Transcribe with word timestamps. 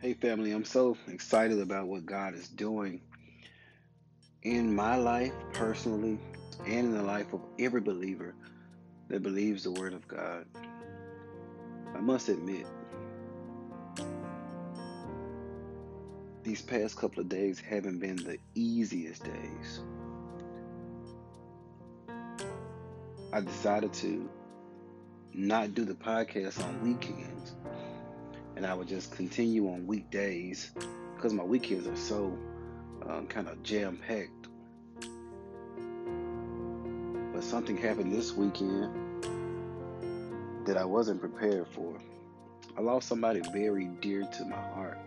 Hey, 0.00 0.14
family, 0.14 0.52
I'm 0.52 0.64
so 0.64 0.96
excited 1.08 1.60
about 1.60 1.86
what 1.86 2.06
God 2.06 2.32
is 2.32 2.48
doing 2.48 3.02
in 4.42 4.74
my 4.74 4.96
life 4.96 5.34
personally 5.52 6.18
and 6.64 6.86
in 6.86 6.94
the 6.94 7.02
life 7.02 7.34
of 7.34 7.42
every 7.58 7.82
believer 7.82 8.34
that 9.08 9.22
believes 9.22 9.62
the 9.62 9.72
Word 9.72 9.92
of 9.92 10.08
God. 10.08 10.46
I 11.94 12.00
must 12.00 12.30
admit, 12.30 12.64
these 16.44 16.62
past 16.62 16.96
couple 16.96 17.20
of 17.20 17.28
days 17.28 17.60
haven't 17.60 17.98
been 17.98 18.16
the 18.16 18.38
easiest 18.54 19.22
days. 19.22 19.80
I 23.34 23.42
decided 23.42 23.92
to 23.92 24.30
not 25.34 25.74
do 25.74 25.84
the 25.84 25.92
podcast 25.92 26.64
on 26.64 26.82
weekends 26.82 27.52
and 28.60 28.66
I 28.66 28.74
would 28.74 28.88
just 28.88 29.16
continue 29.16 29.70
on 29.70 29.86
weekdays 29.86 30.70
because 31.16 31.32
my 31.32 31.42
weekends 31.42 31.86
are 31.86 31.96
so 31.96 32.36
um, 33.08 33.26
kind 33.26 33.48
of 33.48 33.62
jam 33.62 33.98
packed. 34.06 34.48
But 37.32 37.42
something 37.42 37.78
happened 37.78 38.12
this 38.12 38.34
weekend 38.34 39.24
that 40.66 40.76
I 40.76 40.84
wasn't 40.84 41.22
prepared 41.22 41.68
for. 41.68 41.98
I 42.76 42.82
lost 42.82 43.08
somebody 43.08 43.40
very 43.50 43.86
dear 44.02 44.24
to 44.24 44.44
my 44.44 44.60
heart. 44.74 44.98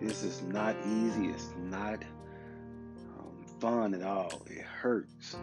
This 0.00 0.22
is 0.22 0.40
not 0.40 0.74
easy. 0.86 1.26
It's 1.26 1.50
not 1.58 2.02
um, 3.18 3.44
fun 3.60 3.92
at 3.92 4.02
all. 4.02 4.40
It 4.46 4.62
hurts. 4.62 5.36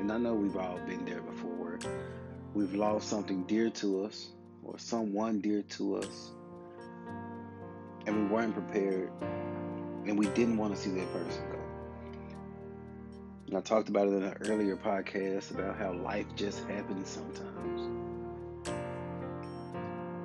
And 0.00 0.10
I 0.10 0.18
know 0.18 0.34
we've 0.34 0.56
all 0.56 0.80
been 0.88 1.04
there 1.04 1.22
before 1.22 1.78
we've 2.54 2.74
lost 2.74 3.08
something 3.08 3.42
dear 3.44 3.68
to 3.68 4.04
us 4.04 4.28
or 4.62 4.78
someone 4.78 5.40
dear 5.40 5.62
to 5.62 5.96
us 5.96 6.30
and 8.06 8.16
we 8.16 8.34
weren't 8.34 8.54
prepared 8.54 9.10
and 10.06 10.16
we 10.16 10.26
didn't 10.28 10.56
want 10.56 10.74
to 10.74 10.80
see 10.80 10.90
that 10.90 11.12
person 11.12 11.42
go. 11.50 11.58
And 13.48 13.56
I 13.56 13.60
talked 13.60 13.88
about 13.88 14.06
it 14.06 14.12
in 14.12 14.22
an 14.22 14.36
earlier 14.42 14.76
podcast 14.76 15.50
about 15.50 15.76
how 15.76 15.94
life 15.94 16.26
just 16.36 16.60
happens 16.68 17.08
sometimes. 17.08 17.80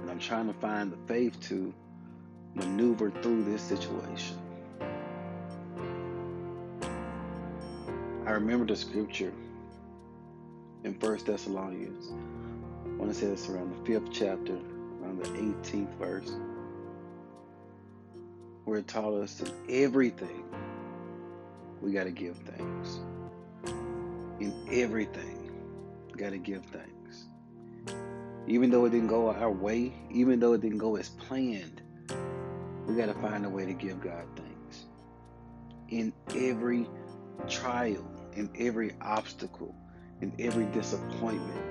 And 0.01 0.11
I'm 0.11 0.19
trying 0.19 0.47
to 0.47 0.53
find 0.53 0.91
the 0.91 0.97
faith 1.07 1.39
to 1.47 1.73
maneuver 2.53 3.09
through 3.09 3.43
this 3.43 3.61
situation. 3.61 4.37
I 8.25 8.31
remember 8.31 8.65
the 8.65 8.75
scripture 8.75 9.33
in 10.83 10.93
First 10.99 11.25
Thessalonians. 11.25 12.11
I 12.85 12.95
want 12.97 13.13
to 13.13 13.19
say 13.19 13.27
it's 13.27 13.49
around 13.49 13.71
the 13.71 13.85
fifth 13.85 14.11
chapter, 14.11 14.57
around 15.01 15.23
the 15.23 15.29
18th 15.29 15.93
verse, 15.97 16.31
where 18.65 18.79
it 18.79 18.87
taught 18.87 19.13
us 19.13 19.35
that 19.35 19.51
everything 19.69 20.43
we 21.81 21.91
got 21.91 22.05
to 22.05 22.11
give 22.11 22.37
thanks. 22.37 22.99
In 24.39 24.53
everything, 24.71 25.51
got 26.19 26.31
to 26.31 26.37
give 26.37 26.63
thanks. 26.65 27.25
Even 28.47 28.69
though 28.69 28.85
it 28.85 28.89
didn't 28.89 29.07
go 29.07 29.29
our 29.29 29.51
way, 29.51 29.93
even 30.11 30.39
though 30.39 30.53
it 30.53 30.61
didn't 30.61 30.77
go 30.77 30.97
as 30.97 31.09
planned, 31.09 31.81
we 32.85 32.95
got 32.95 33.05
to 33.05 33.13
find 33.15 33.45
a 33.45 33.49
way 33.49 33.65
to 33.65 33.73
give 33.73 34.01
God 34.01 34.25
thanks. 34.35 34.85
In 35.89 36.11
every 36.35 36.87
trial, 37.47 38.05
in 38.33 38.49
every 38.57 38.91
obstacle, 39.01 39.75
in 40.21 40.33
every 40.39 40.65
disappointment, 40.65 41.65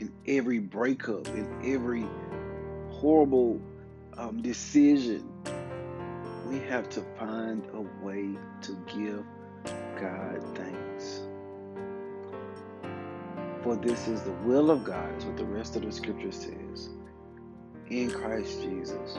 in 0.00 0.12
every 0.26 0.58
breakup, 0.58 1.26
in 1.28 1.46
every 1.64 2.06
horrible 2.90 3.60
um, 4.16 4.42
decision, 4.42 5.28
we 6.48 6.58
have 6.60 6.88
to 6.90 7.02
find 7.18 7.64
a 7.72 8.04
way 8.04 8.36
to 8.62 8.72
give 8.94 9.24
God 10.00 10.56
thanks. 10.56 11.20
For 13.62 13.76
this 13.76 14.08
is 14.08 14.22
the 14.22 14.32
will 14.44 14.70
of 14.70 14.84
God, 14.84 15.16
is 15.18 15.24
what 15.24 15.36
the 15.36 15.44
rest 15.44 15.76
of 15.76 15.82
the 15.82 15.92
scripture 15.92 16.32
says, 16.32 16.90
in 17.88 18.10
Christ 18.10 18.62
Jesus 18.62 19.18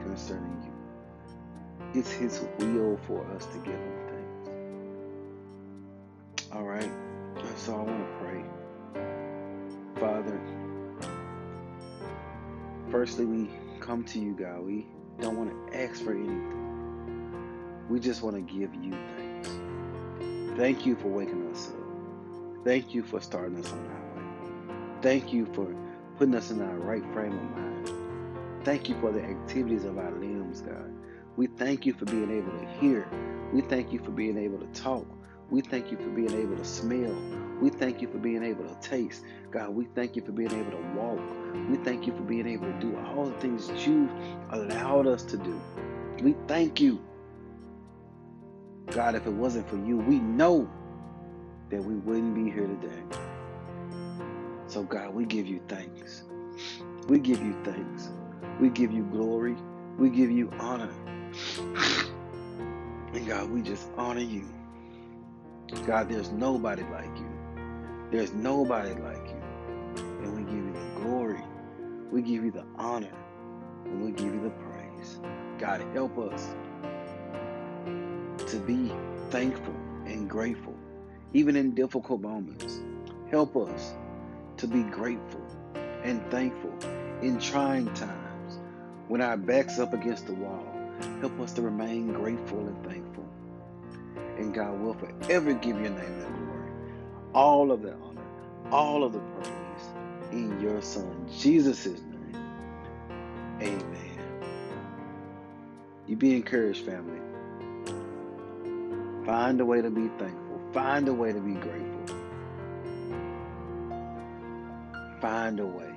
concerning 0.00 0.62
you. 0.62 2.00
It's 2.00 2.10
His 2.10 2.44
will 2.58 2.98
for 3.06 3.26
us 3.36 3.46
to 3.46 3.58
give 3.58 3.74
Him 3.74 4.01
all 6.54 6.64
right. 6.64 6.90
So 7.56 7.74
I 7.74 7.82
want 7.82 7.98
to 7.98 8.06
pray. 8.20 8.44
Father, 9.98 10.40
firstly, 12.90 13.24
we 13.24 13.50
come 13.80 14.04
to 14.04 14.18
you, 14.18 14.34
God. 14.34 14.60
We 14.60 14.86
don't 15.20 15.36
want 15.36 15.50
to 15.50 15.78
ask 15.78 16.02
for 16.02 16.12
anything. 16.12 17.86
We 17.88 18.00
just 18.00 18.22
want 18.22 18.36
to 18.36 18.42
give 18.42 18.74
you 18.74 18.92
thanks. 19.16 19.48
Thank 20.58 20.84
you 20.84 20.96
for 20.96 21.08
waking 21.08 21.50
us 21.50 21.68
up. 21.68 22.64
Thank 22.64 22.94
you 22.94 23.02
for 23.02 23.20
starting 23.20 23.58
us 23.58 23.72
on 23.72 23.78
our 23.78 24.16
way. 24.16 24.22
Thank 25.00 25.32
you 25.32 25.46
for 25.54 25.74
putting 26.18 26.34
us 26.34 26.50
in 26.50 26.60
our 26.60 26.76
right 26.78 27.02
frame 27.12 27.32
of 27.32 27.50
mind. 27.56 27.90
Thank 28.64 28.88
you 28.88 29.00
for 29.00 29.10
the 29.10 29.22
activities 29.22 29.84
of 29.84 29.98
our 29.98 30.12
limbs, 30.12 30.60
God. 30.60 30.92
We 31.36 31.46
thank 31.46 31.86
you 31.86 31.94
for 31.94 32.04
being 32.04 32.30
able 32.30 32.52
to 32.58 32.66
hear. 32.78 33.08
We 33.52 33.62
thank 33.62 33.92
you 33.92 33.98
for 33.98 34.10
being 34.10 34.36
able 34.36 34.58
to 34.58 34.66
talk. 34.80 35.06
We 35.52 35.60
thank 35.60 35.90
you 35.90 35.98
for 35.98 36.08
being 36.08 36.32
able 36.32 36.56
to 36.56 36.64
smell. 36.64 37.14
We 37.60 37.68
thank 37.68 38.00
you 38.00 38.08
for 38.08 38.16
being 38.16 38.42
able 38.42 38.64
to 38.64 38.74
taste. 38.80 39.22
God, 39.50 39.68
we 39.74 39.84
thank 39.94 40.16
you 40.16 40.22
for 40.22 40.32
being 40.32 40.50
able 40.50 40.70
to 40.70 40.82
walk. 40.94 41.20
We 41.68 41.76
thank 41.76 42.06
you 42.06 42.16
for 42.16 42.22
being 42.22 42.46
able 42.46 42.72
to 42.72 42.80
do 42.80 42.96
all 42.96 43.26
the 43.26 43.38
things 43.38 43.68
that 43.68 43.86
you 43.86 44.08
allowed 44.48 45.06
us 45.06 45.22
to 45.24 45.36
do. 45.36 45.60
We 46.22 46.34
thank 46.48 46.80
you. 46.80 47.04
God, 48.92 49.14
if 49.14 49.26
it 49.26 49.32
wasn't 49.34 49.68
for 49.68 49.76
you, 49.76 49.98
we 49.98 50.20
know 50.20 50.70
that 51.68 51.84
we 51.84 51.96
wouldn't 51.96 52.34
be 52.34 52.50
here 52.50 52.66
today. 52.66 53.02
So, 54.68 54.84
God, 54.84 55.12
we 55.12 55.26
give 55.26 55.46
you 55.46 55.60
thanks. 55.68 56.22
We 57.08 57.18
give 57.18 57.42
you 57.42 57.54
thanks. 57.62 58.08
We 58.58 58.70
give 58.70 58.90
you 58.90 59.02
glory. 59.02 59.56
We 59.98 60.08
give 60.08 60.30
you 60.30 60.50
honor. 60.58 60.94
And 63.12 63.26
God, 63.26 63.50
we 63.50 63.60
just 63.60 63.90
honor 63.98 64.20
you. 64.20 64.48
God, 65.86 66.08
there's 66.08 66.30
nobody 66.30 66.82
like 66.84 67.16
you. 67.18 67.30
There's 68.10 68.32
nobody 68.32 68.94
like 69.00 69.26
you. 69.28 69.42
And 70.22 70.36
we 70.36 70.42
give 70.44 70.64
you 70.64 70.72
the 70.72 71.00
glory. 71.00 71.42
We 72.10 72.22
give 72.22 72.44
you 72.44 72.50
the 72.50 72.64
honor. 72.76 73.12
And 73.84 74.04
we 74.04 74.12
give 74.12 74.34
you 74.34 74.42
the 74.42 74.50
praise. 74.50 75.20
God, 75.58 75.84
help 75.94 76.18
us 76.18 76.54
to 78.46 78.58
be 78.58 78.92
thankful 79.30 79.74
and 80.06 80.28
grateful, 80.28 80.74
even 81.32 81.56
in 81.56 81.74
difficult 81.74 82.20
moments. 82.20 82.80
Help 83.30 83.56
us 83.56 83.94
to 84.58 84.66
be 84.66 84.82
grateful 84.84 85.44
and 86.04 86.22
thankful 86.30 86.74
in 87.22 87.38
trying 87.40 87.92
times 87.94 88.60
when 89.08 89.20
our 89.22 89.36
back's 89.36 89.78
up 89.78 89.94
against 89.94 90.26
the 90.26 90.34
wall. 90.34 90.66
Help 91.20 91.38
us 91.40 91.52
to 91.54 91.62
remain 91.62 92.12
grateful 92.12 92.60
and 92.60 92.76
thankful 92.84 93.01
God 94.52 94.78
will 94.80 94.94
forever 94.94 95.54
give 95.54 95.80
your 95.80 95.90
name 95.90 96.18
the 96.20 96.26
glory, 96.26 96.70
all 97.34 97.72
of 97.72 97.80
the 97.80 97.94
honor, 97.94 98.22
all 98.70 99.02
of 99.02 99.12
the 99.12 99.18
praise 99.18 100.32
in 100.32 100.60
your 100.60 100.82
Son, 100.82 101.26
Jesus' 101.38 101.86
name. 101.86 102.36
Amen. 103.60 104.42
You 106.06 106.16
be 106.16 106.36
encouraged, 106.36 106.84
family. 106.84 107.20
Find 109.24 109.60
a 109.60 109.64
way 109.64 109.80
to 109.80 109.90
be 109.90 110.08
thankful. 110.18 110.60
Find 110.74 111.08
a 111.08 111.14
way 111.14 111.32
to 111.32 111.40
be 111.40 111.54
grateful. 111.54 112.16
Find 115.20 115.60
a 115.60 115.66
way. 115.66 115.88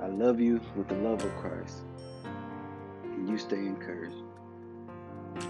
I 0.00 0.06
love 0.06 0.40
you 0.40 0.60
with 0.74 0.88
the 0.88 0.96
love 0.96 1.24
of 1.24 1.32
Christ. 1.36 1.82
And 3.04 3.28
you 3.28 3.38
stay 3.38 3.58
encouraged 3.58 4.16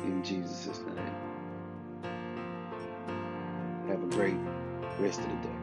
in 0.04 0.22
Jesus' 0.24 0.80
name. 0.86 1.14
Have 3.88 4.02
a 4.02 4.06
great 4.16 4.36
rest 4.98 5.20
of 5.20 5.26
the 5.28 5.48
day. 5.48 5.61